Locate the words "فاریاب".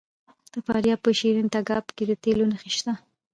0.65-0.99